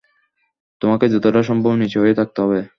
তোমাকে 0.81 1.05
যতটা 1.13 1.41
সম্ভব 1.43 1.73
নিঁচু 1.75 1.97
হয়ে 2.03 2.17
থাকতে 2.19 2.39
হবে। 2.43 2.61